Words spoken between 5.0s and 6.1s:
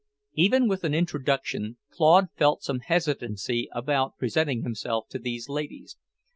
to these ladies.